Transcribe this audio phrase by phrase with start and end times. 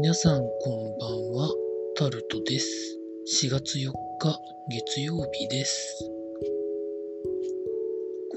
[0.00, 1.50] 皆さんこんばんは、
[1.94, 2.98] タルトです。
[3.44, 6.10] 4月4日月曜日です。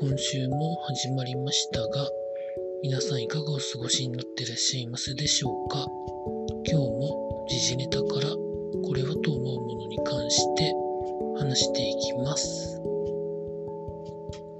[0.01, 1.87] 今週も始まりましたが、
[2.83, 5.87] 皆さんいかがお過ごしになっていらっしゃいますでしょうか？
[6.69, 8.27] 今日も時事ネタから
[8.85, 10.73] これはと思うものに関して
[11.37, 12.81] 話していきます。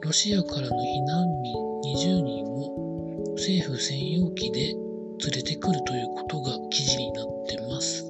[0.03, 1.53] ロシアからの避難民
[1.97, 4.73] 20人を政府専用機で
[5.25, 8.03] 連れてくるということが記事になってます。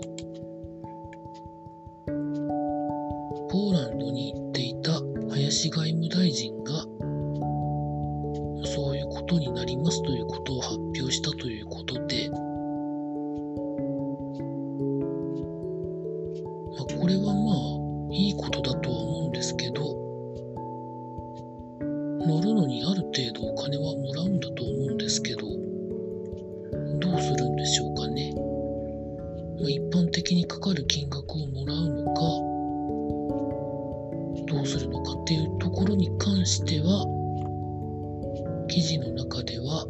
[3.52, 4.94] ポーランドに行っていた
[5.30, 6.74] 林外務大臣が
[8.66, 11.93] そういうことになりますということを発表したということ
[27.04, 28.34] どうするんでしょうかね。
[29.60, 32.22] まあ、一般的にかかる金額をもらうのか、
[34.48, 37.06] どうするのかっていうところに関しては、
[38.70, 39.86] 記事の中では、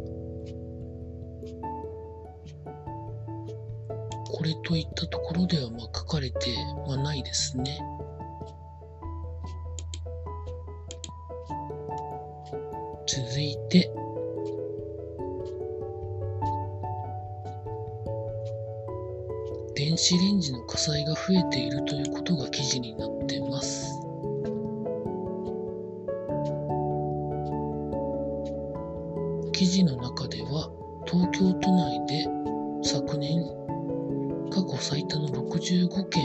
[4.26, 6.36] これといったところではまあ書かれて
[6.88, 7.78] はないですね。
[13.06, 13.93] 続いて、
[19.94, 23.94] 電子レンジの火災が増えているということが記事になっています。
[29.52, 30.68] 記事の中では
[31.06, 32.26] 東京都内で
[32.82, 33.38] 昨年
[34.50, 36.22] 過去最多の65件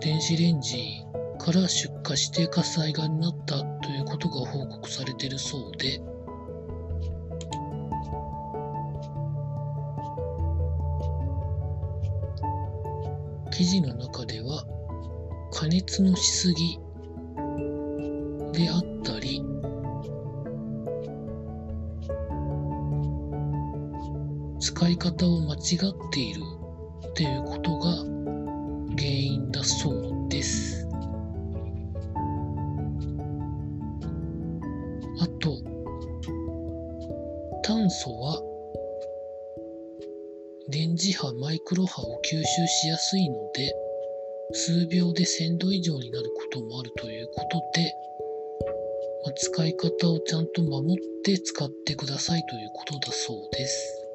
[0.00, 1.04] 電子レンジ
[1.38, 6.09] から出火して火災がになったということが報告されているそうで
[13.60, 14.64] 記事の中では
[15.52, 16.78] 加熱のしすぎ
[18.54, 19.44] であったり
[24.58, 25.60] 使い方を間違っ
[26.10, 26.40] ている
[27.06, 27.96] っていうことが
[28.96, 30.88] 原因だそうです。
[35.20, 35.58] あと
[37.62, 38.49] 炭素は
[40.70, 43.74] 電磁波マイクロ波を吸収しやすいので
[44.52, 47.94] 数秒で1000度以上になることもあるということで、
[49.24, 54.06] まあ、使い方をちゃんと守って使ってくださいということだそうです。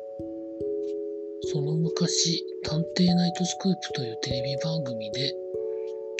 [1.53, 5.33] その昔探偵ナイトスクープというテレビ番組で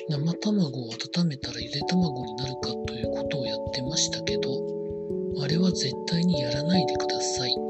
[0.10, 4.52] 生卵を温めたらゆで卵になるかということをやってましたけど
[5.42, 7.65] あれは絶対にやらないでください。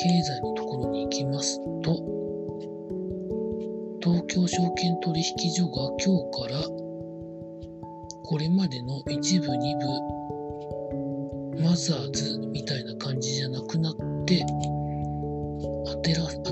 [0.00, 1.96] 経済のところに行きますと
[4.00, 6.62] 東京証券取引所が今日から
[8.22, 13.94] これまでの一部二部マザーズみたいな感じじゃなくなっ
[14.24, 14.46] て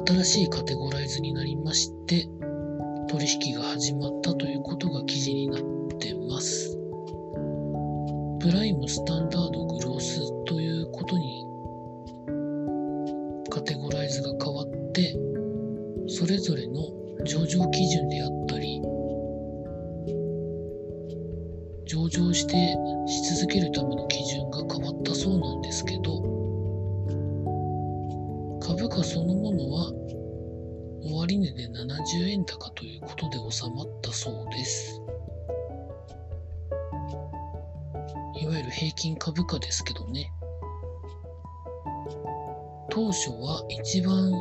[0.06, 2.28] 新しいカテゴライズになりまして
[3.08, 5.60] 取引が始まったということが記事になっ
[5.98, 6.76] てます。
[8.40, 9.35] プライムスタンダ
[29.06, 29.92] そのものは
[31.04, 35.00] 終値で70円高ということで収まったそうです。
[38.42, 40.32] いわゆる平均株価ですけどね。
[42.90, 44.32] 当初は一番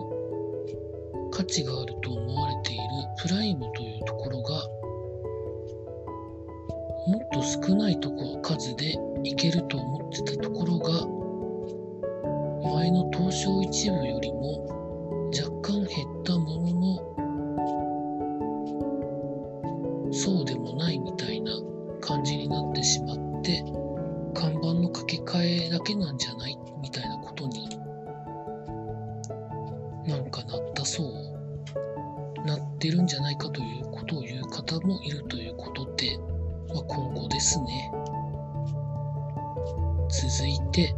[1.31, 2.83] 価値があると思われている
[3.21, 4.68] プライムというところが
[7.06, 8.11] もっと少ないと
[24.75, 26.57] 看板の掛け替えだけなんじゃない？
[26.81, 27.69] みたいなことに
[30.07, 31.36] なんかなったそう。
[32.45, 36.16] なってるんじゃないかということを言う方もいるということで、
[36.69, 37.92] まあ、今後ですね。
[40.10, 40.94] 続いて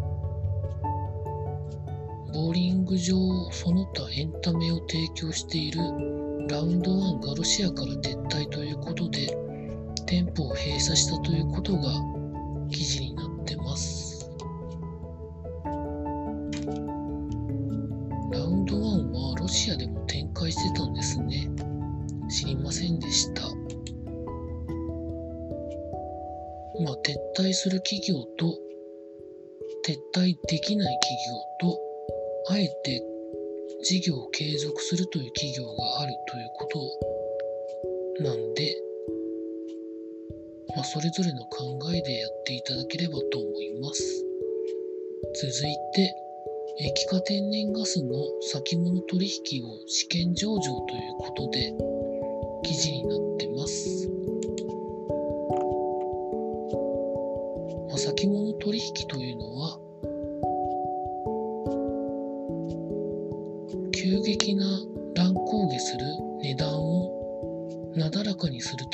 [2.34, 3.16] ボーリング場
[3.52, 5.80] その他エンタメを提供している
[6.50, 9.34] ラウンドワンがロシアから撤退ということで
[10.06, 11.94] 店舗を閉鎖したということが
[12.70, 13.17] 記事に
[20.58, 21.50] してたんですね。
[22.30, 23.44] 知りませんでした。
[26.84, 28.58] ま、撤退する企業と
[29.86, 31.80] 撤退できない企業と
[32.50, 33.04] あえて
[33.84, 36.66] 事業を継続するという企業があるというこ
[38.20, 38.76] となんで、
[40.76, 44.26] まあ、それぞれの考えでやっていただければと思います。
[45.36, 46.14] 続いて、
[46.80, 51.74] 液化天然ガスの先物取引を試験上場ということで
[52.64, 54.08] 記事になってます。
[57.90, 59.80] まあ、先物取引というのは
[63.92, 64.66] 急激な
[65.16, 66.00] 乱高下する
[66.44, 68.88] 値段をなだらかにする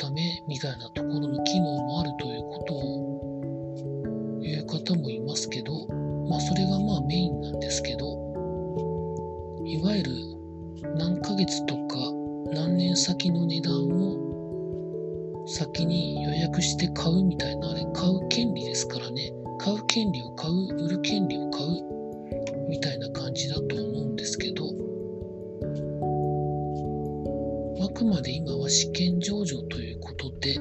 [28.24, 30.54] で今は試験上場ということで、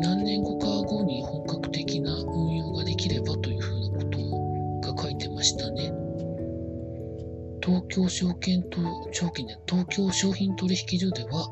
[0.00, 5.90] 何年後か後に本格的な運用ができればというふうなことが書いてましたね。
[7.64, 8.78] 東京証券と、
[9.12, 11.48] 証券で東京商品取引所では、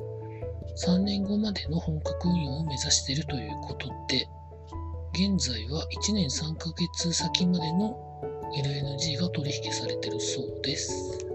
[0.84, 4.28] 3年後までの本格運用を目指しているということで、
[5.14, 7.96] 現在は1年3ヶ月先までの
[8.54, 11.25] LNG が取引されているそうです。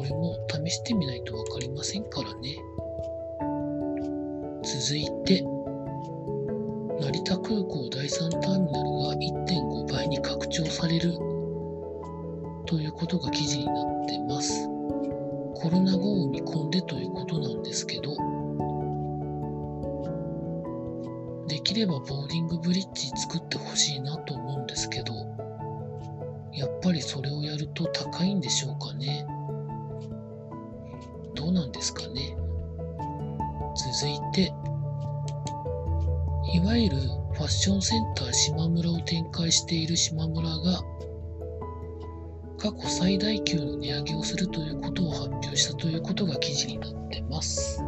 [0.00, 2.56] これも試してみないと分かりませんからね。
[4.62, 5.42] 続いて、
[7.02, 11.12] 成田空港第3ターミナルが1.5倍に拡張される
[12.64, 14.66] ということが記事になってます。
[15.54, 18.16] コロナ後を見込んでということなんですけど、
[21.46, 25.12] できればボーディングブリッジ作ってほしいなと思うんですけど、
[26.54, 29.26] やっぱりそれをやると高いんでしょうかね。
[31.40, 32.36] どうなんですかね。
[33.74, 34.52] 続いて、
[36.52, 36.96] いわゆる
[37.32, 40.82] ファッションセンター島村を展開している島村が、
[42.58, 47.82] 過去最大級の値上げをするということを発表したということが記事になってます。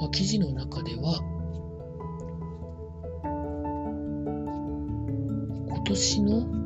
[0.00, 1.20] まあ、記事の中では、
[5.68, 6.61] 今年の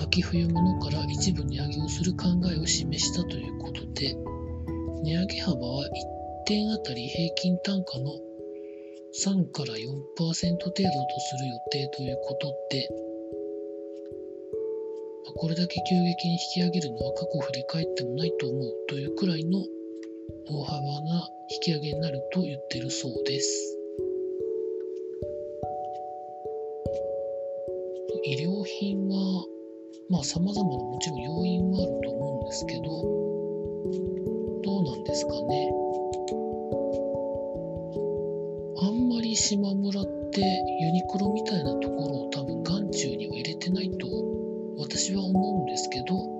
[0.00, 4.16] 秋冬物から一部値上げをする考えを示したということで、
[5.02, 5.90] 値上げ幅は1
[6.46, 8.12] 点あたり平均単価の
[9.14, 9.94] 3から4%程
[10.24, 12.88] 度とする予定ということで、
[15.36, 19.60] これだけ急激に引き上げるのは過去振り返ってもないと思うというくらいの
[20.48, 23.78] 大幅な引き上げになると言ってるそうです。
[28.24, 29.44] 医療品は、
[30.12, 32.82] まあ様々なもちろん要因はあると思うんですけど、
[34.62, 35.72] どうなんですかね。
[38.76, 44.06] あんまり島村ってユニクロみたいなところを多分眼中には入れてないと
[44.76, 46.31] 私は思うんですけど、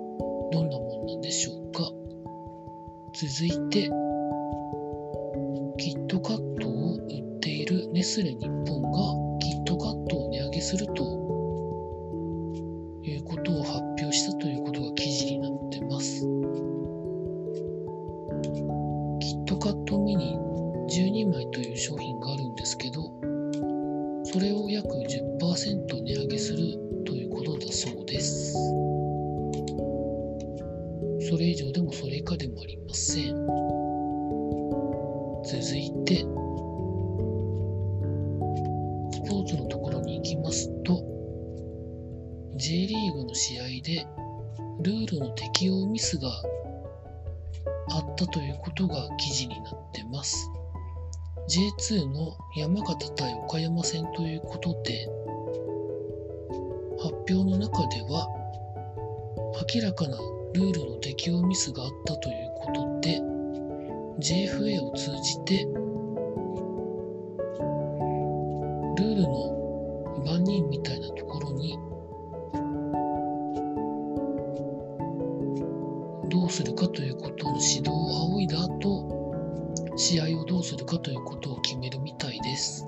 [13.03, 16.21] いうことを発表したということが記事になってます。
[19.19, 20.37] キットカットミニ
[20.89, 23.11] 12枚という商品があるんですけど、
[24.25, 26.57] それを約10%値上げする
[27.05, 28.53] ということだそうです。
[31.29, 33.33] それ以上でもそれ以下でもありません。
[35.45, 36.25] 続いて、
[43.83, 44.07] で
[44.81, 46.29] ルールの適用ミスが
[47.91, 50.49] あったということが記事になってます。
[51.47, 55.07] J2 の山形対岡山戦ということで、
[56.99, 58.27] 発表の中では、
[59.73, 60.17] 明らかな
[60.53, 63.21] ルールの適用ミスがあったということで、
[64.19, 65.65] JFA を通じて、
[68.95, 71.77] ルールの番人みたいなところに、
[76.33, 77.93] どうするかということの指導を
[78.33, 79.35] 仰いだ後、
[79.95, 82.87] 試合をどうするかということを決めるみたいです。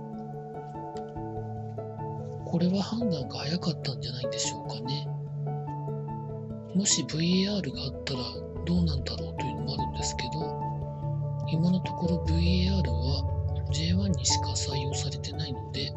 [2.43, 5.07] これは判断が早かったんじゃないんでしょうかね。
[6.73, 8.19] もし VAR があったら
[8.65, 10.39] どうなんだろうというのもあるんですけど、
[11.51, 15.91] 今のところ VAR は J1 にしか採用されてないので、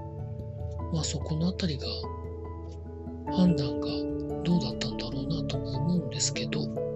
[0.93, 1.87] まあそこのあたりが
[3.35, 3.88] 判断が
[4.45, 6.88] どうだったんだろうなとも思うんですけど、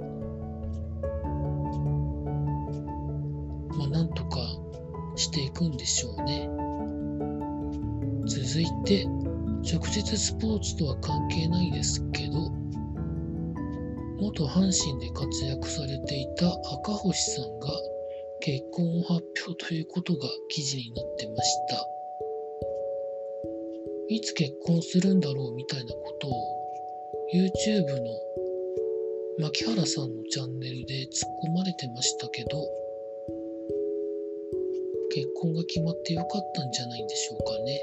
[5.32, 6.46] していくんでしょうね。
[8.26, 9.06] 続いて、
[9.64, 12.50] 直接スポーツとは関係ないですけど、
[14.20, 17.68] 元阪神で活躍されていた赤星さんが
[18.40, 21.88] 結婚を発表ということが記事になってました。
[24.10, 26.32] いつ結婚するんだろうみたいなことを
[27.32, 27.86] YouTube
[29.38, 32.81] の牧原さんのチャンネルで突っ込まれてましたけど
[35.12, 37.80] 結婚が決まってよかったんじゃないんでしょうかね。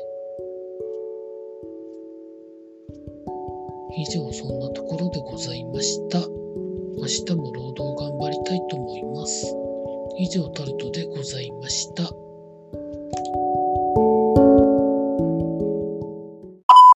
[3.97, 6.19] 以上そんなところでございました。
[6.19, 9.55] 明日も労働頑張りたいと思います。
[10.17, 12.18] 以上タルトでございました。